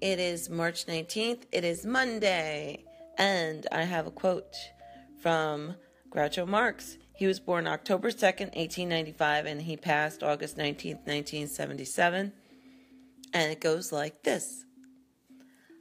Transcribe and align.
It 0.00 0.20
is 0.20 0.48
March 0.48 0.86
19th. 0.86 1.42
It 1.50 1.64
is 1.64 1.84
Monday. 1.84 2.84
And 3.16 3.66
I 3.72 3.82
have 3.82 4.06
a 4.06 4.12
quote 4.12 4.54
from 5.20 5.74
Groucho 6.08 6.46
Marx. 6.46 6.98
He 7.16 7.26
was 7.26 7.40
born 7.40 7.66
October 7.66 8.10
2nd, 8.10 8.54
1895, 8.54 9.46
and 9.46 9.62
he 9.62 9.76
passed 9.76 10.22
August 10.22 10.56
19th, 10.56 11.04
1977. 11.04 12.32
And 13.32 13.52
it 13.52 13.60
goes 13.60 13.90
like 13.90 14.22
this 14.22 14.64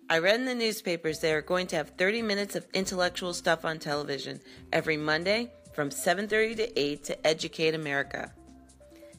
I 0.09 0.18
read 0.18 0.40
in 0.40 0.45
the 0.45 0.55
newspapers 0.55 1.20
they 1.20 1.34
are 1.34 1.41
going 1.41 1.68
to 1.68 1.76
have 1.76 1.91
30 1.91 2.23
minutes 2.23 2.55
of 2.55 2.66
intellectual 2.73 3.34
stuff 3.34 3.66
on 3.66 3.77
television 3.77 4.40
every 4.73 4.98
Monday 4.98 5.52
from 5.73 5.91
7:30 5.91 6.55
to 6.55 6.80
8 6.80 7.04
to 7.04 7.27
educate 7.27 7.76
America. 7.76 8.34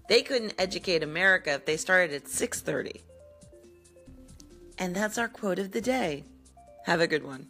They 0.09 0.23
couldn't 0.23 0.55
educate 0.59 1.05
America 1.05 1.53
if 1.53 1.67
they 1.67 1.77
started 1.77 2.15
at 2.15 2.25
6:30. 2.25 3.03
And 4.79 4.95
that's 4.95 5.19
our 5.19 5.29
quote 5.29 5.59
of 5.59 5.73
the 5.73 5.81
day. 5.81 6.25
Have 6.85 7.01
a 7.01 7.07
good 7.07 7.25
one. 7.25 7.49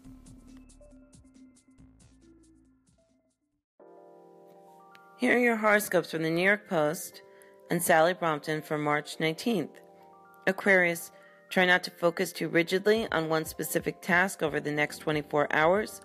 Here 5.19 5.37
are 5.37 5.41
your 5.41 5.57
horoscopes 5.57 6.13
from 6.13 6.23
the 6.23 6.31
New 6.31 6.45
York 6.45 6.69
Post 6.69 7.23
and 7.71 7.83
Sally 7.83 8.15
Brompton 8.15 8.63
for 8.63 8.79
March 8.79 9.19
19th. 9.19 9.81
Aquarius, 10.47 11.11
try 11.51 11.67
not 11.67 11.83
to 11.85 11.91
focus 11.91 12.33
too 12.33 12.49
rigidly 12.49 13.07
on 13.13 13.29
one 13.29 13.45
specific 13.45 14.01
task 14.01 14.43
over 14.43 14.61
the 14.61 14.71
next 14.71 14.99
24 14.99 15.53
hours. 15.53 16.01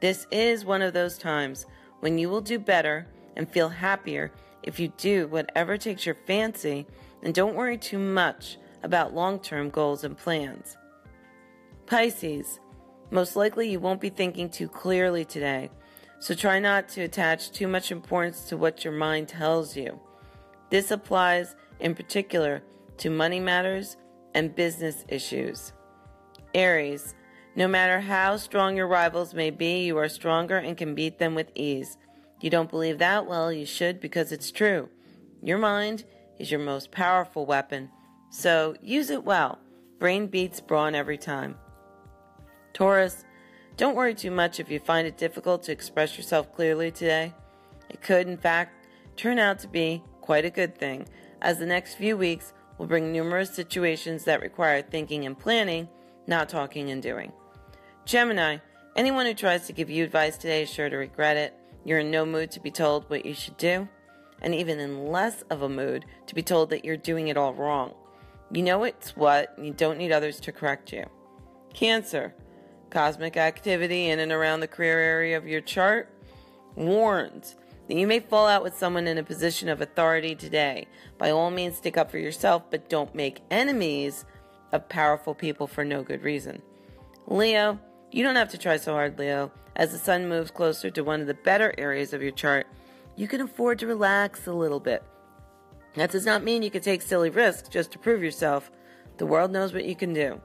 This 0.00 0.26
is 0.30 0.64
one 0.64 0.82
of 0.82 0.92
those 0.92 1.18
times 1.18 1.66
when 2.00 2.18
you 2.18 2.28
will 2.28 2.42
do 2.42 2.58
better 2.58 3.06
and 3.36 3.48
feel 3.48 3.70
happier 3.70 4.30
if 4.62 4.78
you 4.78 4.88
do 4.98 5.26
whatever 5.28 5.76
takes 5.76 6.06
your 6.06 6.16
fancy 6.26 6.86
and 7.22 7.34
don't 7.34 7.56
worry 7.56 7.78
too 7.78 7.98
much 7.98 8.58
about 8.84 9.14
long 9.14 9.40
term 9.40 9.70
goals 9.70 10.04
and 10.04 10.16
plans. 10.16 10.76
Pisces, 11.86 12.60
most 13.10 13.36
likely 13.36 13.70
you 13.70 13.80
won't 13.80 14.00
be 14.00 14.10
thinking 14.10 14.48
too 14.48 14.68
clearly 14.68 15.24
today, 15.24 15.70
so 16.20 16.34
try 16.34 16.58
not 16.58 16.88
to 16.90 17.02
attach 17.02 17.50
too 17.50 17.66
much 17.66 17.90
importance 17.90 18.44
to 18.44 18.56
what 18.56 18.84
your 18.84 18.92
mind 18.92 19.28
tells 19.28 19.76
you. 19.76 19.98
This 20.70 20.90
applies 20.90 21.54
in 21.80 21.94
particular 21.94 22.62
to 22.98 23.10
money 23.10 23.40
matters 23.40 23.96
and 24.34 24.54
business 24.54 25.04
issues. 25.08 25.72
Aries, 26.54 27.14
no 27.56 27.68
matter 27.68 28.00
how 28.00 28.36
strong 28.36 28.76
your 28.76 28.88
rivals 28.88 29.34
may 29.34 29.50
be, 29.50 29.84
you 29.84 29.96
are 29.98 30.08
stronger 30.08 30.56
and 30.56 30.76
can 30.76 30.94
beat 30.94 31.18
them 31.18 31.34
with 31.34 31.50
ease. 31.54 31.96
You 32.40 32.50
don't 32.50 32.70
believe 32.70 32.98
that? 32.98 33.26
Well, 33.26 33.52
you 33.52 33.64
should 33.66 34.00
because 34.00 34.32
it's 34.32 34.50
true. 34.50 34.88
Your 35.42 35.58
mind 35.58 36.04
is 36.38 36.50
your 36.50 36.60
most 36.60 36.90
powerful 36.90 37.46
weapon, 37.46 37.90
so 38.34 38.74
use 38.82 39.10
it 39.10 39.22
well. 39.22 39.60
Brain 40.00 40.26
beats 40.26 40.60
brawn 40.60 40.96
every 40.96 41.16
time. 41.16 41.56
Taurus, 42.72 43.24
don't 43.76 43.94
worry 43.94 44.12
too 44.12 44.32
much 44.32 44.58
if 44.58 44.68
you 44.68 44.80
find 44.80 45.06
it 45.06 45.16
difficult 45.16 45.62
to 45.62 45.72
express 45.72 46.16
yourself 46.16 46.52
clearly 46.52 46.90
today. 46.90 47.32
It 47.88 48.02
could, 48.02 48.26
in 48.26 48.36
fact, 48.36 48.86
turn 49.16 49.38
out 49.38 49.60
to 49.60 49.68
be 49.68 50.02
quite 50.20 50.44
a 50.44 50.50
good 50.50 50.76
thing, 50.76 51.06
as 51.40 51.58
the 51.58 51.66
next 51.66 51.94
few 51.94 52.16
weeks 52.16 52.52
will 52.76 52.86
bring 52.86 53.12
numerous 53.12 53.54
situations 53.54 54.24
that 54.24 54.40
require 54.40 54.82
thinking 54.82 55.24
and 55.24 55.38
planning, 55.38 55.88
not 56.26 56.48
talking 56.48 56.90
and 56.90 57.00
doing. 57.00 57.32
Gemini, 58.04 58.58
anyone 58.96 59.26
who 59.26 59.34
tries 59.34 59.68
to 59.68 59.72
give 59.72 59.90
you 59.90 60.02
advice 60.02 60.36
today 60.36 60.64
is 60.64 60.68
sure 60.68 60.90
to 60.90 60.96
regret 60.96 61.36
it. 61.36 61.54
You're 61.84 62.00
in 62.00 62.10
no 62.10 62.26
mood 62.26 62.50
to 62.50 62.60
be 62.60 62.72
told 62.72 63.08
what 63.08 63.24
you 63.24 63.32
should 63.32 63.56
do, 63.58 63.88
and 64.42 64.56
even 64.56 64.80
in 64.80 65.06
less 65.06 65.42
of 65.50 65.62
a 65.62 65.68
mood 65.68 66.04
to 66.26 66.34
be 66.34 66.42
told 66.42 66.70
that 66.70 66.84
you're 66.84 66.96
doing 66.96 67.28
it 67.28 67.36
all 67.36 67.54
wrong. 67.54 67.94
You 68.54 68.62
know 68.62 68.84
it's 68.84 69.16
what, 69.16 69.52
and 69.56 69.66
you 69.66 69.72
don't 69.72 69.98
need 69.98 70.12
others 70.12 70.38
to 70.40 70.52
correct 70.52 70.92
you. 70.92 71.04
Cancer, 71.72 72.36
cosmic 72.88 73.36
activity 73.36 74.10
in 74.10 74.20
and 74.20 74.30
around 74.30 74.60
the 74.60 74.68
career 74.68 75.00
area 75.00 75.36
of 75.36 75.48
your 75.48 75.60
chart 75.60 76.08
warns 76.76 77.56
that 77.88 77.96
you 77.96 78.06
may 78.06 78.20
fall 78.20 78.46
out 78.46 78.62
with 78.62 78.78
someone 78.78 79.08
in 79.08 79.18
a 79.18 79.24
position 79.24 79.68
of 79.68 79.80
authority 79.80 80.36
today. 80.36 80.86
By 81.18 81.32
all 81.32 81.50
means, 81.50 81.78
stick 81.78 81.96
up 81.96 82.12
for 82.12 82.18
yourself, 82.18 82.62
but 82.70 82.88
don't 82.88 83.12
make 83.12 83.42
enemies 83.50 84.24
of 84.70 84.88
powerful 84.88 85.34
people 85.34 85.66
for 85.66 85.84
no 85.84 86.04
good 86.04 86.22
reason. 86.22 86.62
Leo, 87.26 87.80
you 88.12 88.22
don't 88.22 88.36
have 88.36 88.50
to 88.50 88.58
try 88.58 88.76
so 88.76 88.92
hard, 88.92 89.18
Leo. 89.18 89.50
As 89.74 89.90
the 89.90 89.98
sun 89.98 90.28
moves 90.28 90.52
closer 90.52 90.90
to 90.90 91.02
one 91.02 91.20
of 91.20 91.26
the 91.26 91.34
better 91.34 91.74
areas 91.76 92.12
of 92.12 92.22
your 92.22 92.30
chart, 92.30 92.68
you 93.16 93.26
can 93.26 93.40
afford 93.40 93.80
to 93.80 93.88
relax 93.88 94.46
a 94.46 94.52
little 94.52 94.78
bit. 94.78 95.02
That 95.94 96.10
does 96.10 96.26
not 96.26 96.42
mean 96.42 96.62
you 96.62 96.70
can 96.70 96.82
take 96.82 97.02
silly 97.02 97.30
risks 97.30 97.68
just 97.68 97.92
to 97.92 97.98
prove 97.98 98.22
yourself. 98.22 98.70
The 99.18 99.26
world 99.26 99.52
knows 99.52 99.72
what 99.72 99.84
you 99.84 99.94
can 99.94 100.12
do. 100.12 100.40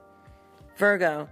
Virgo, 0.78 1.28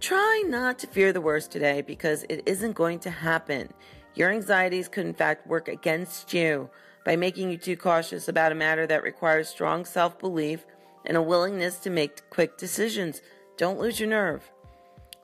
try 0.00 0.44
not 0.46 0.78
to 0.80 0.86
fear 0.86 1.12
the 1.12 1.20
worst 1.20 1.50
today 1.50 1.82
because 1.82 2.24
it 2.28 2.42
isn't 2.46 2.72
going 2.72 2.98
to 3.00 3.10
happen. 3.10 3.72
Your 4.14 4.30
anxieties 4.30 4.88
could, 4.88 5.06
in 5.06 5.14
fact, 5.14 5.46
work 5.46 5.68
against 5.68 6.34
you 6.34 6.68
by 7.04 7.16
making 7.16 7.50
you 7.50 7.56
too 7.56 7.76
cautious 7.76 8.28
about 8.28 8.52
a 8.52 8.54
matter 8.56 8.86
that 8.86 9.02
requires 9.02 9.48
strong 9.48 9.84
self 9.84 10.18
belief 10.18 10.66
and 11.06 11.16
a 11.16 11.22
willingness 11.22 11.78
to 11.78 11.90
make 11.90 12.28
quick 12.28 12.58
decisions. 12.58 13.22
Don't 13.56 13.78
lose 13.78 13.98
your 13.98 14.10
nerve. 14.10 14.50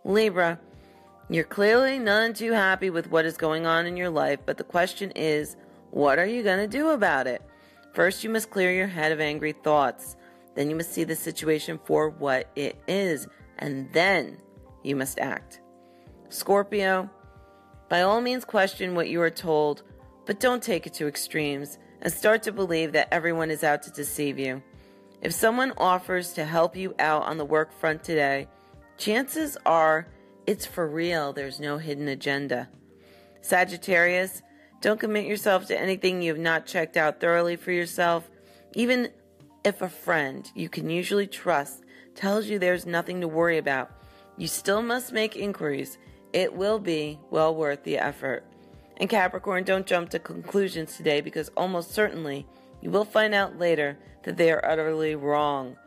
Libra, 0.04 0.58
you're 1.28 1.44
clearly 1.44 1.98
none 1.98 2.32
too 2.32 2.52
happy 2.52 2.88
with 2.88 3.10
what 3.10 3.24
is 3.24 3.36
going 3.36 3.66
on 3.66 3.86
in 3.86 3.96
your 3.96 4.10
life, 4.10 4.40
but 4.46 4.56
the 4.56 4.64
question 4.64 5.10
is, 5.12 5.56
what 5.90 6.18
are 6.18 6.26
you 6.26 6.42
going 6.42 6.58
to 6.58 6.66
do 6.66 6.90
about 6.90 7.26
it? 7.26 7.42
First, 7.94 8.24
you 8.24 8.30
must 8.30 8.50
clear 8.50 8.72
your 8.72 8.88
head 8.88 9.12
of 9.12 9.20
angry 9.20 9.52
thoughts. 9.52 10.16
Then 10.56 10.68
you 10.68 10.76
must 10.76 10.92
see 10.92 11.04
the 11.04 11.14
situation 11.14 11.78
for 11.84 12.10
what 12.10 12.50
it 12.56 12.76
is, 12.88 13.28
and 13.58 13.92
then 13.92 14.38
you 14.82 14.96
must 14.96 15.20
act. 15.20 15.60
Scorpio, 16.28 17.08
by 17.88 18.02
all 18.02 18.20
means 18.20 18.44
question 18.44 18.96
what 18.96 19.08
you 19.08 19.20
are 19.20 19.30
told, 19.30 19.84
but 20.26 20.40
don't 20.40 20.62
take 20.62 20.86
it 20.86 20.94
to 20.94 21.06
extremes 21.06 21.78
and 22.02 22.12
start 22.12 22.42
to 22.42 22.52
believe 22.52 22.92
that 22.92 23.08
everyone 23.12 23.50
is 23.50 23.62
out 23.62 23.82
to 23.84 23.90
deceive 23.90 24.38
you. 24.38 24.62
If 25.22 25.32
someone 25.32 25.72
offers 25.76 26.32
to 26.32 26.44
help 26.44 26.76
you 26.76 26.94
out 26.98 27.22
on 27.22 27.38
the 27.38 27.44
work 27.44 27.72
front 27.72 28.02
today, 28.02 28.48
chances 28.98 29.56
are 29.64 30.08
it's 30.46 30.66
for 30.66 30.88
real, 30.88 31.32
there's 31.32 31.60
no 31.60 31.78
hidden 31.78 32.08
agenda. 32.08 32.68
Sagittarius, 33.40 34.42
don't 34.84 35.00
commit 35.00 35.24
yourself 35.24 35.64
to 35.64 35.80
anything 35.80 36.20
you 36.20 36.30
have 36.30 36.38
not 36.38 36.66
checked 36.66 36.98
out 36.98 37.18
thoroughly 37.18 37.56
for 37.56 37.72
yourself. 37.72 38.28
Even 38.74 39.08
if 39.64 39.80
a 39.80 39.88
friend 39.88 40.50
you 40.54 40.68
can 40.68 40.90
usually 40.90 41.26
trust 41.26 41.82
tells 42.14 42.48
you 42.48 42.58
there's 42.58 42.84
nothing 42.84 43.22
to 43.22 43.26
worry 43.26 43.56
about, 43.56 43.90
you 44.36 44.46
still 44.46 44.82
must 44.82 45.10
make 45.10 45.36
inquiries. 45.36 45.96
It 46.34 46.52
will 46.52 46.78
be 46.78 47.18
well 47.30 47.54
worth 47.54 47.82
the 47.82 47.96
effort. 47.96 48.44
And 48.98 49.08
Capricorn, 49.08 49.64
don't 49.64 49.86
jump 49.86 50.10
to 50.10 50.18
conclusions 50.18 50.98
today 50.98 51.22
because 51.22 51.48
almost 51.56 51.92
certainly 51.92 52.46
you 52.82 52.90
will 52.90 53.06
find 53.06 53.32
out 53.32 53.58
later 53.58 53.96
that 54.24 54.36
they 54.36 54.52
are 54.52 54.68
utterly 54.68 55.14
wrong. 55.14 55.78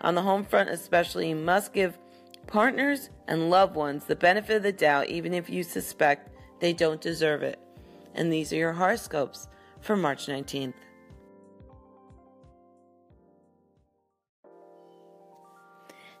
On 0.00 0.14
the 0.14 0.22
home 0.22 0.44
front, 0.44 0.70
especially, 0.70 1.30
you 1.30 1.36
must 1.36 1.72
give 1.72 1.98
partners 2.46 3.10
and 3.26 3.50
loved 3.50 3.74
ones 3.74 4.04
the 4.04 4.14
benefit 4.14 4.58
of 4.58 4.62
the 4.62 4.70
doubt, 4.70 5.08
even 5.08 5.34
if 5.34 5.50
you 5.50 5.64
suspect 5.64 6.30
they 6.60 6.72
don't 6.72 7.00
deserve 7.00 7.42
it 7.42 7.58
and 8.14 8.32
these 8.32 8.52
are 8.52 8.56
your 8.56 8.72
horoscopes 8.72 9.48
for 9.80 9.96
March 9.96 10.26
19th. 10.26 10.74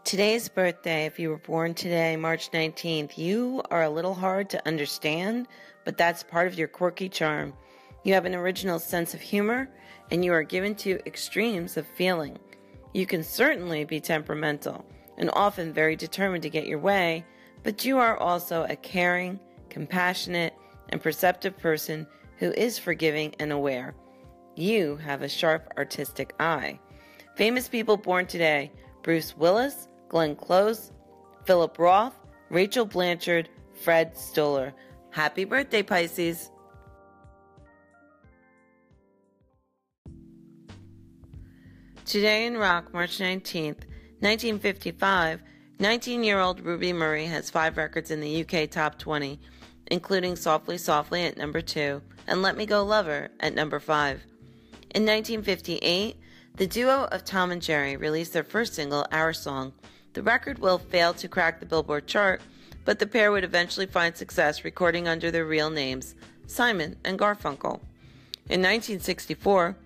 Today's 0.04 0.50
birthday, 0.50 1.06
if 1.06 1.18
you 1.18 1.30
were 1.30 1.38
born 1.38 1.72
today, 1.72 2.14
March 2.16 2.50
19th, 2.50 3.16
you 3.16 3.62
are 3.70 3.84
a 3.84 3.90
little 3.90 4.12
hard 4.12 4.50
to 4.50 4.68
understand, 4.68 5.48
but 5.84 5.96
that's 5.96 6.22
part 6.22 6.46
of 6.46 6.58
your 6.58 6.68
quirky 6.68 7.08
charm. 7.08 7.54
You 8.02 8.12
have 8.12 8.26
an 8.26 8.34
original 8.34 8.78
sense 8.78 9.14
of 9.14 9.22
humor, 9.22 9.70
and 10.10 10.22
you 10.22 10.34
are 10.34 10.42
given 10.42 10.74
to 10.76 11.00
extremes 11.06 11.78
of 11.78 11.86
feeling. 11.86 12.38
You 12.92 13.06
can 13.06 13.24
certainly 13.24 13.84
be 13.84 13.98
temperamental 13.98 14.84
and 15.16 15.30
often 15.32 15.72
very 15.72 15.96
determined 15.96 16.42
to 16.42 16.50
get 16.50 16.66
your 16.66 16.78
way, 16.80 17.24
but 17.62 17.86
you 17.86 17.98
are 17.98 18.18
also 18.18 18.66
a 18.68 18.76
caring, 18.76 19.40
compassionate, 19.70 20.52
and 20.94 21.02
perceptive 21.02 21.58
person 21.58 22.06
who 22.38 22.52
is 22.52 22.78
forgiving 22.78 23.34
and 23.40 23.50
aware. 23.50 23.96
You 24.54 24.94
have 24.98 25.22
a 25.22 25.28
sharp 25.28 25.68
artistic 25.76 26.32
eye. 26.38 26.78
Famous 27.34 27.66
people 27.66 27.96
born 27.96 28.26
today 28.26 28.70
Bruce 29.02 29.36
Willis, 29.36 29.88
Glenn 30.08 30.36
Close, 30.36 30.92
Philip 31.46 31.76
Roth, 31.80 32.14
Rachel 32.48 32.86
Blanchard, 32.86 33.48
Fred 33.82 34.16
Stoller. 34.16 34.72
Happy 35.10 35.44
birthday, 35.44 35.82
Pisces! 35.82 36.48
Today 42.04 42.46
in 42.46 42.56
rock, 42.56 42.94
March 42.94 43.18
19th, 43.18 43.82
1955, 44.20 45.42
19 45.80 46.22
year 46.22 46.38
old 46.38 46.60
Ruby 46.60 46.92
Murray 46.92 47.26
has 47.26 47.50
five 47.50 47.76
records 47.76 48.12
in 48.12 48.20
the 48.20 48.44
UK 48.44 48.70
Top 48.70 48.96
20 48.96 49.40
including 49.88 50.36
Softly 50.36 50.78
Softly 50.78 51.24
at 51.24 51.36
number 51.36 51.60
2 51.60 52.00
and 52.26 52.42
Let 52.42 52.56
Me 52.56 52.66
Go 52.66 52.84
Lover 52.84 53.30
at 53.40 53.54
number 53.54 53.78
5. 53.78 54.22
In 54.94 55.02
1958, 55.02 56.16
The 56.56 56.66
duo 56.66 57.08
of 57.10 57.24
Tom 57.24 57.50
and 57.50 57.60
Jerry 57.60 57.96
released 57.96 58.32
their 58.32 58.44
first 58.44 58.74
single, 58.74 59.06
Our 59.10 59.32
Song. 59.32 59.72
The 60.12 60.22
record 60.22 60.60
will 60.60 60.78
fail 60.78 61.12
to 61.14 61.28
crack 61.28 61.58
the 61.58 61.66
Billboard 61.66 62.06
chart, 62.06 62.40
but 62.84 62.98
the 62.98 63.06
pair 63.06 63.32
would 63.32 63.44
eventually 63.44 63.86
find 63.86 64.16
success 64.16 64.64
recording 64.64 65.08
under 65.08 65.30
their 65.30 65.44
real 65.44 65.70
names, 65.70 66.14
Simon 66.46 66.96
and 67.04 67.18
Garfunkel. 67.18 67.80
In 68.48 68.60
1964, 68.60 69.76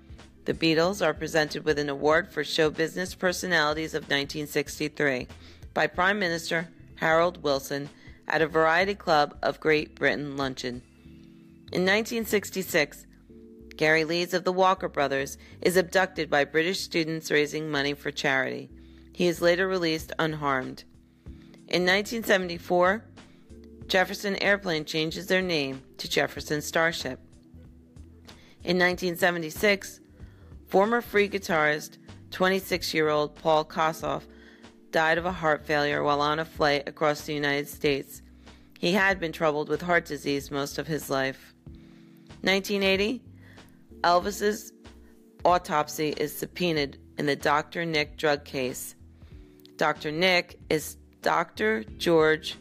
the 0.44 0.54
Beatles 0.54 1.04
are 1.04 1.14
presented 1.14 1.64
with 1.64 1.78
an 1.78 1.88
award 1.88 2.30
for 2.30 2.42
show 2.42 2.70
business 2.70 3.14
personalities 3.14 3.94
of 3.94 4.04
1963 4.04 5.26
by 5.74 5.86
Prime 5.86 6.18
Minister 6.18 6.68
Harold 6.96 7.42
Wilson 7.42 7.88
at 8.28 8.42
a 8.42 8.46
Variety 8.46 8.94
Club 8.94 9.36
of 9.42 9.60
Great 9.60 9.94
Britain 9.94 10.36
luncheon. 10.36 10.82
In 11.72 11.82
1966, 11.82 13.06
Gary 13.76 14.04
Leeds 14.04 14.34
of 14.34 14.44
the 14.44 14.52
Walker 14.52 14.88
Brothers 14.88 15.38
is 15.62 15.76
abducted 15.76 16.28
by 16.28 16.44
British 16.44 16.80
students 16.80 17.30
raising 17.30 17.70
money 17.70 17.94
for 17.94 18.10
charity. 18.10 18.70
He 19.12 19.26
is 19.26 19.40
later 19.40 19.69
released 19.69 20.12
unharmed. 20.19 20.84
In 21.69 21.82
1974, 21.84 23.04
Jefferson 23.86 24.36
Airplane 24.42 24.84
changes 24.84 25.26
their 25.26 25.42
name 25.42 25.82
to 25.98 26.08
Jefferson 26.08 26.60
Starship. 26.60 27.20
In 28.64 28.78
1976, 28.78 30.00
former 30.66 31.00
free 31.00 31.28
guitarist, 31.28 31.98
26 32.30 32.92
year 32.92 33.08
old 33.08 33.34
Paul 33.34 33.64
Kossoff, 33.64 34.25
died 34.90 35.19
of 35.19 35.26
a 35.26 35.32
heart 35.32 35.67
failure 35.67 36.02
while 36.02 36.20
on 36.20 36.38
a 36.38 36.44
flight 36.44 36.88
across 36.88 37.23
the 37.23 37.35
United 37.35 37.69
States. 37.69 38.23
He 38.79 38.93
had 38.93 39.19
been 39.19 39.32
troubled 39.32 39.69
with 39.69 39.82
heart 39.82 40.06
disease 40.06 40.50
most 40.50 40.79
of 40.79 40.87
his 40.87 41.11
life. 41.11 41.55
1980, 42.43 43.23
Elvis's 44.02 44.73
autopsy 45.44 46.11
is 46.11 46.37
subpoenaed 46.37 46.99
in 47.19 47.26
the 47.26 47.37
Dr. 47.37 47.85
Nick 47.85 48.17
drug 48.17 48.44
case. 48.44 48.94
Dr. 49.76 50.12
Nick 50.12 50.58
is 50.70 50.96
Dr. 51.23 51.85
George 51.99 52.56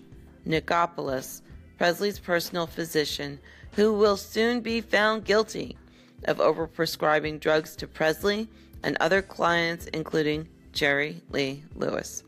Nichopoulos, 0.47 1.41
Presley's 1.77 2.19
personal 2.19 2.65
physician, 2.65 3.39
who 3.73 3.93
will 3.93 4.17
soon 4.17 4.61
be 4.61 4.81
found 4.81 5.25
guilty 5.25 5.77
of 6.25 6.37
overprescribing 6.37 7.39
drugs 7.39 7.75
to 7.75 7.87
Presley 7.87 8.47
and 8.83 8.97
other 8.99 9.21
clients, 9.21 9.85
including 9.87 10.47
Jerry 10.77 11.23
Lee 11.31 11.63
Lewis. 11.75 12.23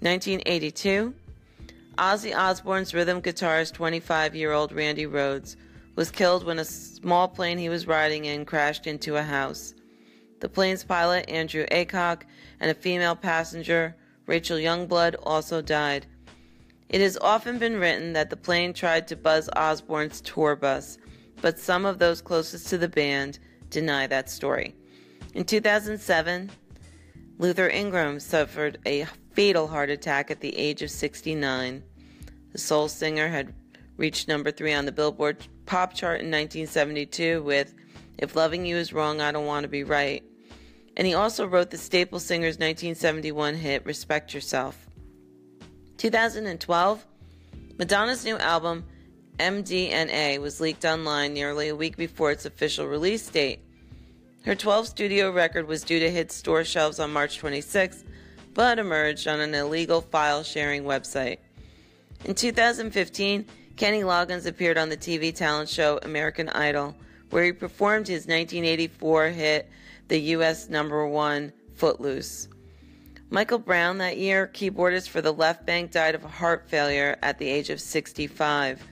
1982, 0.00 1.14
Ozzy 1.96 2.36
Osbourne's 2.36 2.92
rhythm 2.92 3.22
guitarist, 3.22 3.74
25 3.74 4.34
year 4.34 4.52
old 4.52 4.72
Randy 4.72 5.06
Rhoads, 5.06 5.54
was 5.94 6.10
killed 6.10 6.44
when 6.44 6.58
a 6.58 6.64
small 6.64 7.28
plane 7.28 7.56
he 7.56 7.68
was 7.68 7.86
riding 7.86 8.24
in 8.24 8.44
crashed 8.44 8.88
into 8.88 9.14
a 9.14 9.22
house. 9.22 9.74
The 10.40 10.48
plane's 10.48 10.82
pilot, 10.82 11.30
Andrew 11.30 11.66
Aycock, 11.70 12.22
and 12.58 12.68
a 12.68 12.74
female 12.74 13.14
passenger, 13.14 13.94
Rachel 14.26 14.58
Youngblood, 14.58 15.14
also 15.22 15.62
died. 15.62 16.04
It 16.88 17.00
has 17.00 17.16
often 17.18 17.58
been 17.58 17.78
written 17.78 18.12
that 18.14 18.28
the 18.28 18.36
plane 18.36 18.72
tried 18.72 19.06
to 19.06 19.14
buzz 19.14 19.48
Osbourne's 19.54 20.20
tour 20.20 20.56
bus, 20.56 20.98
but 21.40 21.60
some 21.60 21.86
of 21.86 22.00
those 22.00 22.22
closest 22.22 22.66
to 22.70 22.78
the 22.78 22.88
band 22.88 23.38
deny 23.70 24.08
that 24.08 24.28
story. 24.28 24.74
In 25.34 25.44
2007, 25.44 26.50
Luther 27.40 27.68
Ingram 27.68 28.18
suffered 28.18 28.78
a 28.84 29.06
fatal 29.32 29.68
heart 29.68 29.90
attack 29.90 30.32
at 30.32 30.40
the 30.40 30.56
age 30.58 30.82
of 30.82 30.90
69. 30.90 31.84
The 32.50 32.58
soul 32.58 32.88
singer 32.88 33.28
had 33.28 33.54
reached 33.96 34.26
number 34.26 34.50
three 34.50 34.74
on 34.74 34.86
the 34.86 34.92
Billboard 34.92 35.46
pop 35.64 35.94
chart 35.94 36.20
in 36.20 36.26
1972 36.26 37.40
with 37.44 37.74
If 38.18 38.34
Loving 38.34 38.66
You 38.66 38.76
Is 38.76 38.92
Wrong, 38.92 39.20
I 39.20 39.30
Don't 39.30 39.46
Want 39.46 39.62
to 39.62 39.68
Be 39.68 39.84
Right. 39.84 40.24
And 40.96 41.06
he 41.06 41.14
also 41.14 41.46
wrote 41.46 41.70
the 41.70 41.78
Staple 41.78 42.18
Singers 42.18 42.56
1971 42.56 43.54
hit 43.54 43.86
Respect 43.86 44.34
Yourself. 44.34 44.88
2012, 45.98 47.06
Madonna's 47.78 48.24
new 48.24 48.36
album, 48.38 48.84
MDNA, 49.38 50.40
was 50.40 50.60
leaked 50.60 50.84
online 50.84 51.34
nearly 51.34 51.68
a 51.68 51.76
week 51.76 51.96
before 51.96 52.32
its 52.32 52.46
official 52.46 52.88
release 52.88 53.28
date. 53.28 53.60
Her 54.44 54.54
12th 54.54 54.86
studio 54.86 55.32
record 55.32 55.66
was 55.66 55.82
due 55.82 55.98
to 55.98 56.10
hit 56.10 56.30
store 56.30 56.64
shelves 56.64 57.00
on 57.00 57.12
March 57.12 57.38
26, 57.38 58.04
but 58.54 58.78
emerged 58.78 59.26
on 59.26 59.40
an 59.40 59.52
illegal 59.52 60.00
file 60.00 60.42
sharing 60.42 60.84
website. 60.84 61.38
In 62.24 62.34
2015, 62.34 63.46
Kenny 63.76 64.02
Loggins 64.02 64.46
appeared 64.46 64.78
on 64.78 64.88
the 64.88 64.96
TV 64.96 65.34
talent 65.34 65.68
show 65.68 65.98
American 66.02 66.48
Idol, 66.50 66.94
where 67.30 67.44
he 67.44 67.52
performed 67.52 68.06
his 68.06 68.26
1984 68.26 69.28
hit, 69.28 69.70
the 70.06 70.18
U.S. 70.18 70.68
number 70.68 71.06
one, 71.06 71.52
Footloose. 71.74 72.48
Michael 73.30 73.58
Brown, 73.58 73.98
that 73.98 74.16
year, 74.16 74.50
keyboardist 74.54 75.08
for 75.08 75.20
the 75.20 75.32
Left 75.32 75.66
Banke, 75.66 75.90
died 75.90 76.14
of 76.14 76.22
heart 76.22 76.68
failure 76.68 77.18
at 77.22 77.38
the 77.38 77.48
age 77.48 77.70
of 77.70 77.80
65. 77.80 78.82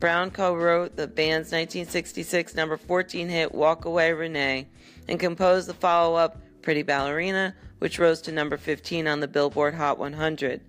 Brown 0.00 0.30
co 0.30 0.54
wrote 0.54 0.96
the 0.96 1.06
band's 1.06 1.52
1966 1.52 2.54
number 2.54 2.78
14 2.78 3.28
hit 3.28 3.54
Walk 3.54 3.84
Away 3.84 4.14
Renee 4.14 4.66
and 5.06 5.20
composed 5.20 5.68
the 5.68 5.74
follow 5.74 6.16
up 6.16 6.40
Pretty 6.62 6.82
Ballerina, 6.82 7.54
which 7.80 7.98
rose 7.98 8.22
to 8.22 8.32
number 8.32 8.56
15 8.56 9.06
on 9.06 9.20
the 9.20 9.28
Billboard 9.28 9.74
Hot 9.74 9.98
100. 9.98 10.62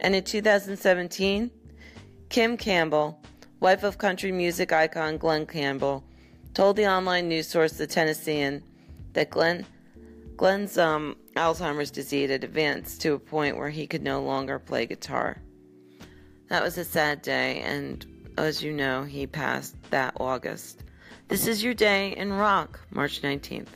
And 0.00 0.14
in 0.14 0.22
2017, 0.22 1.50
Kim 2.28 2.56
Campbell, 2.56 3.20
wife 3.58 3.82
of 3.82 3.98
country 3.98 4.30
music 4.30 4.72
icon 4.72 5.18
Glen 5.18 5.44
Campbell, 5.44 6.04
told 6.54 6.76
the 6.76 6.86
online 6.86 7.28
news 7.28 7.48
source 7.48 7.72
The 7.72 7.86
Tennessean 7.88 8.62
that 9.12 9.30
Glen 9.30 9.66
Glen's 10.36 10.78
um, 10.78 11.16
Alzheimer's 11.36 11.90
disease 11.90 12.30
had 12.30 12.44
advanced 12.44 13.00
to 13.02 13.14
a 13.14 13.18
point 13.18 13.56
where 13.56 13.70
he 13.70 13.86
could 13.86 14.02
no 14.02 14.22
longer 14.22 14.58
play 14.58 14.86
guitar. 14.86 15.42
That 16.48 16.62
was 16.62 16.78
a 16.78 16.84
sad 16.84 17.22
day, 17.22 17.60
and 17.60 18.04
as 18.38 18.62
you 18.62 18.72
know, 18.72 19.02
he 19.02 19.26
passed 19.26 19.76
that 19.90 20.14
August. 20.18 20.84
This 21.28 21.46
is 21.46 21.62
your 21.62 21.74
day 21.74 22.16
in 22.16 22.32
rock, 22.32 22.80
March 22.90 23.22
19th. 23.22 23.68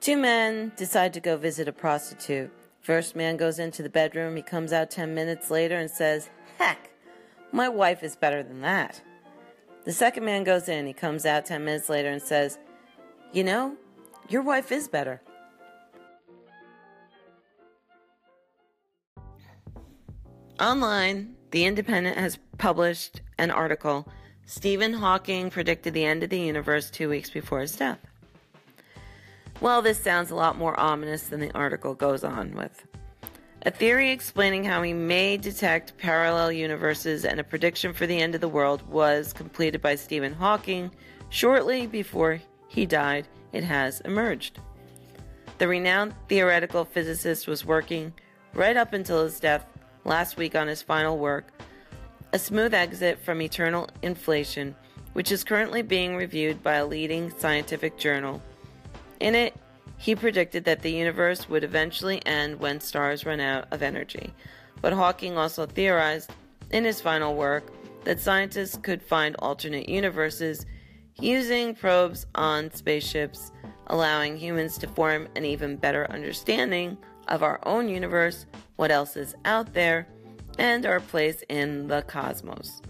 Two 0.00 0.16
men 0.16 0.70
decide 0.76 1.12
to 1.14 1.20
go 1.20 1.36
visit 1.36 1.66
a 1.66 1.72
prostitute. 1.72 2.52
First 2.80 3.16
man 3.16 3.36
goes 3.36 3.58
into 3.58 3.82
the 3.82 3.88
bedroom. 3.88 4.36
He 4.36 4.42
comes 4.42 4.72
out 4.72 4.88
10 4.88 5.12
minutes 5.12 5.50
later 5.50 5.76
and 5.76 5.90
says, 5.90 6.30
Heck, 6.58 6.90
my 7.50 7.68
wife 7.68 8.04
is 8.04 8.14
better 8.14 8.44
than 8.44 8.60
that. 8.60 9.02
The 9.84 9.92
second 9.92 10.24
man 10.24 10.44
goes 10.44 10.68
in. 10.68 10.86
He 10.86 10.92
comes 10.92 11.26
out 11.26 11.46
10 11.46 11.64
minutes 11.64 11.88
later 11.88 12.08
and 12.08 12.22
says, 12.22 12.58
You 13.32 13.42
know, 13.42 13.76
your 14.28 14.42
wife 14.42 14.70
is 14.70 14.86
better. 14.86 15.20
Online, 20.58 21.36
The 21.50 21.66
Independent 21.66 22.16
has 22.16 22.38
published 22.56 23.20
an 23.36 23.50
article. 23.50 24.08
Stephen 24.46 24.94
Hawking 24.94 25.50
predicted 25.50 25.92
the 25.92 26.04
end 26.04 26.22
of 26.22 26.30
the 26.30 26.40
universe 26.40 26.90
two 26.90 27.10
weeks 27.10 27.28
before 27.28 27.60
his 27.60 27.76
death. 27.76 27.98
Well, 29.60 29.82
this 29.82 30.02
sounds 30.02 30.30
a 30.30 30.34
lot 30.34 30.56
more 30.56 30.78
ominous 30.78 31.24
than 31.24 31.40
the 31.40 31.52
article 31.52 31.94
goes 31.94 32.24
on 32.24 32.54
with. 32.54 32.86
A 33.66 33.70
theory 33.70 34.10
explaining 34.10 34.64
how 34.64 34.80
we 34.80 34.94
may 34.94 35.36
detect 35.36 35.98
parallel 35.98 36.52
universes 36.52 37.26
and 37.26 37.38
a 37.38 37.44
prediction 37.44 37.92
for 37.92 38.06
the 38.06 38.18
end 38.18 38.34
of 38.34 38.40
the 38.40 38.48
world 38.48 38.80
was 38.88 39.34
completed 39.34 39.82
by 39.82 39.94
Stephen 39.94 40.32
Hawking 40.32 40.90
shortly 41.28 41.86
before 41.86 42.40
he 42.68 42.86
died. 42.86 43.28
It 43.52 43.64
has 43.64 44.00
emerged. 44.02 44.58
The 45.58 45.68
renowned 45.68 46.14
theoretical 46.28 46.86
physicist 46.86 47.46
was 47.46 47.66
working 47.66 48.14
right 48.54 48.76
up 48.76 48.94
until 48.94 49.24
his 49.24 49.38
death 49.40 49.66
last 50.06 50.36
week 50.36 50.54
on 50.54 50.68
his 50.68 50.82
final 50.82 51.18
work, 51.18 51.48
A 52.32 52.38
Smooth 52.38 52.72
Exit 52.72 53.18
from 53.18 53.42
Eternal 53.42 53.88
Inflation, 54.02 54.74
which 55.12 55.32
is 55.32 55.44
currently 55.44 55.82
being 55.82 56.16
reviewed 56.16 56.62
by 56.62 56.74
a 56.74 56.86
leading 56.86 57.30
scientific 57.38 57.98
journal. 57.98 58.40
In 59.20 59.34
it, 59.34 59.54
he 59.98 60.14
predicted 60.14 60.64
that 60.64 60.82
the 60.82 60.92
universe 60.92 61.48
would 61.48 61.64
eventually 61.64 62.24
end 62.26 62.60
when 62.60 62.80
stars 62.80 63.26
run 63.26 63.40
out 63.40 63.66
of 63.72 63.82
energy. 63.82 64.32
But 64.80 64.92
Hawking 64.92 65.36
also 65.36 65.66
theorized 65.66 66.30
in 66.70 66.84
his 66.84 67.00
final 67.00 67.34
work 67.34 67.72
that 68.04 68.20
scientists 68.20 68.78
could 68.82 69.02
find 69.02 69.34
alternate 69.38 69.88
universes 69.88 70.66
using 71.18 71.74
probes 71.74 72.26
on 72.34 72.72
spaceships, 72.72 73.50
allowing 73.86 74.36
humans 74.36 74.76
to 74.78 74.86
form 74.86 75.28
an 75.34 75.44
even 75.44 75.76
better 75.76 76.08
understanding 76.10 76.96
of 77.28 77.42
our 77.42 77.60
own 77.64 77.88
universe, 77.88 78.46
what 78.76 78.90
else 78.90 79.16
is 79.16 79.34
out 79.44 79.72
there, 79.74 80.06
and 80.58 80.86
our 80.86 81.00
place 81.00 81.42
in 81.48 81.88
the 81.88 82.02
cosmos. 82.02 82.80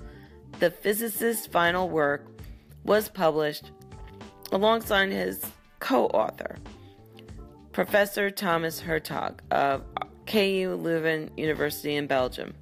The 0.61 0.71
physicist's 0.71 1.47
final 1.47 1.88
work 1.88 2.26
was 2.85 3.09
published 3.09 3.73
alongside 4.52 5.11
his 5.11 5.45
co 5.81 6.07
author, 6.07 6.57
Professor 7.73 8.31
Thomas 8.31 8.81
Hertog 8.81 9.40
of 9.50 9.83
KU 10.26 10.78
Leuven 10.83 11.31
University 11.37 11.97
in 11.97 12.07
Belgium. 12.07 12.55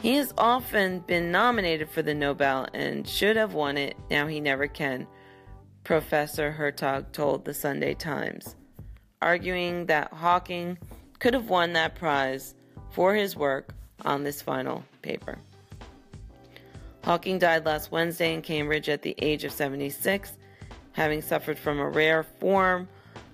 He 0.00 0.16
has 0.16 0.34
often 0.36 1.00
been 1.00 1.32
nominated 1.32 1.88
for 1.88 2.02
the 2.02 2.14
Nobel 2.14 2.68
and 2.74 3.08
should 3.08 3.36
have 3.36 3.54
won 3.54 3.78
it. 3.78 3.96
Now 4.10 4.26
he 4.26 4.38
never 4.38 4.66
can, 4.66 5.06
Professor 5.82 6.54
Hertog 6.58 7.12
told 7.12 7.44
the 7.44 7.54
Sunday 7.54 7.94
Times, 7.94 8.54
arguing 9.24 9.86
that 9.86 10.12
Hawking 10.12 10.76
could 11.18 11.32
have 11.32 11.48
won 11.48 11.72
that 11.72 11.94
prize 11.94 12.54
for 12.90 13.14
his 13.14 13.34
work 13.34 13.74
on 14.04 14.22
this 14.22 14.42
final 14.42 14.84
paper. 15.00 15.38
Hawking 17.02 17.38
died 17.38 17.64
last 17.64 17.90
Wednesday 17.90 18.34
in 18.34 18.42
Cambridge 18.42 18.90
at 18.90 19.00
the 19.00 19.14
age 19.18 19.44
of 19.44 19.52
76, 19.52 20.34
having 20.92 21.22
suffered 21.22 21.58
from 21.58 21.78
a 21.78 21.88
rare 21.88 22.22
form 22.22 22.86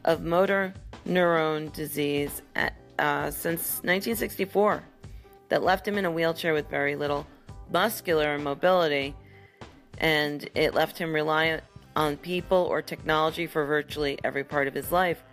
of 0.04 0.22
motor 0.22 0.72
neuron 1.06 1.72
disease 1.72 2.40
at, 2.54 2.74
uh, 3.00 3.30
since 3.30 3.82
1964 3.82 4.82
that 5.48 5.64
left 5.64 5.86
him 5.86 5.98
in 5.98 6.04
a 6.04 6.10
wheelchair 6.10 6.52
with 6.54 6.70
very 6.70 6.94
little 6.94 7.26
muscular 7.72 8.38
mobility, 8.38 9.14
and 9.98 10.48
it 10.54 10.72
left 10.72 10.96
him 10.96 11.12
reliant 11.12 11.64
on 11.96 12.16
people 12.16 12.68
or 12.70 12.80
technology 12.80 13.48
for 13.48 13.64
virtually 13.64 14.18
every 14.22 14.44
part 14.44 14.68
of 14.68 14.74
his 14.74 14.92
life, 14.92 15.24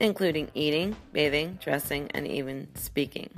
including 0.00 0.50
eating, 0.54 0.96
bathing, 1.12 1.58
dressing, 1.62 2.10
and 2.12 2.26
even 2.26 2.68
speaking. 2.74 3.30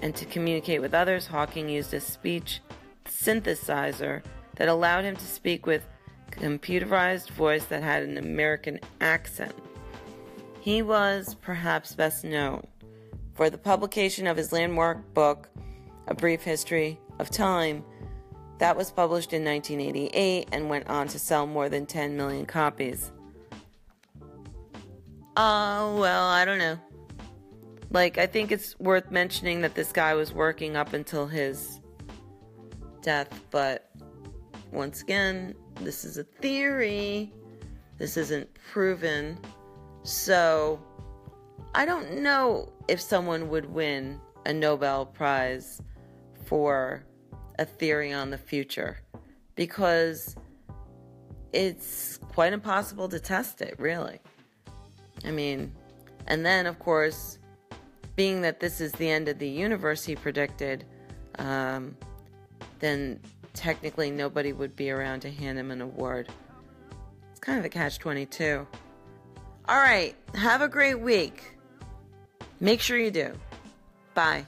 And 0.00 0.14
to 0.16 0.24
communicate 0.24 0.80
with 0.80 0.94
others, 0.94 1.26
Hawking 1.26 1.68
used 1.68 1.94
a 1.94 2.00
speech 2.00 2.60
synthesizer 3.04 4.22
that 4.56 4.68
allowed 4.68 5.04
him 5.04 5.16
to 5.16 5.24
speak 5.24 5.66
with 5.66 5.86
a 6.28 6.30
computerized 6.32 7.30
voice 7.30 7.64
that 7.66 7.82
had 7.82 8.02
an 8.02 8.18
American 8.18 8.80
accent. 9.00 9.54
He 10.60 10.82
was 10.82 11.36
perhaps 11.40 11.94
best 11.94 12.24
known 12.24 12.66
for 13.34 13.50
the 13.50 13.58
publication 13.58 14.26
of 14.26 14.36
his 14.36 14.52
landmark 14.52 15.14
book, 15.14 15.48
A 16.06 16.14
Brief 16.14 16.42
History 16.42 17.00
of 17.18 17.30
Time, 17.30 17.84
that 18.58 18.76
was 18.76 18.90
published 18.90 19.32
in 19.32 19.44
1988 19.44 20.48
and 20.52 20.68
went 20.68 20.88
on 20.88 21.08
to 21.08 21.18
sell 21.18 21.46
more 21.46 21.68
than 21.68 21.86
10 21.86 22.16
million 22.16 22.46
copies. 22.46 23.10
Uh, 25.36 25.94
well, 25.96 26.26
I 26.28 26.44
don't 26.44 26.58
know. 26.58 26.78
Like, 27.90 28.18
I 28.18 28.26
think 28.26 28.52
it's 28.52 28.78
worth 28.78 29.10
mentioning 29.10 29.62
that 29.62 29.74
this 29.74 29.92
guy 29.92 30.14
was 30.14 30.32
working 30.32 30.76
up 30.76 30.92
until 30.92 31.26
his 31.26 31.80
death, 33.02 33.40
but 33.50 33.90
once 34.72 35.02
again, 35.02 35.54
this 35.80 36.04
is 36.04 36.18
a 36.18 36.24
theory. 36.24 37.32
This 37.98 38.16
isn't 38.16 38.48
proven. 38.72 39.38
So, 40.02 40.80
I 41.74 41.86
don't 41.86 42.22
know 42.22 42.72
if 42.88 43.00
someone 43.00 43.48
would 43.48 43.66
win 43.66 44.20
a 44.44 44.52
Nobel 44.52 45.06
Prize 45.06 45.80
for 46.44 47.04
a 47.58 47.64
theory 47.64 48.12
on 48.12 48.30
the 48.30 48.38
future 48.38 48.98
because 49.54 50.36
it's 51.52 52.18
quite 52.34 52.52
impossible 52.52 53.08
to 53.08 53.20
test 53.20 53.62
it, 53.62 53.74
really. 53.78 54.18
I 55.24 55.30
mean, 55.30 55.72
and 56.26 56.44
then, 56.44 56.66
of 56.66 56.78
course, 56.78 57.38
being 58.16 58.42
that 58.42 58.60
this 58.60 58.80
is 58.80 58.92
the 58.92 59.08
end 59.08 59.28
of 59.28 59.38
the 59.38 59.48
universe 59.48 60.04
he 60.04 60.14
predicted, 60.14 60.84
um, 61.38 61.96
then 62.80 63.20
technically 63.54 64.10
nobody 64.10 64.52
would 64.52 64.76
be 64.76 64.90
around 64.90 65.20
to 65.20 65.30
hand 65.30 65.58
him 65.58 65.70
an 65.70 65.80
award. 65.80 66.28
It's 67.30 67.40
kind 67.40 67.58
of 67.58 67.64
a 67.64 67.68
catch 67.68 67.98
22. 67.98 68.66
All 69.68 69.76
right, 69.76 70.14
have 70.34 70.60
a 70.60 70.68
great 70.68 71.00
week. 71.00 71.56
Make 72.60 72.80
sure 72.80 72.98
you 72.98 73.10
do. 73.10 73.32
Bye. 74.14 74.46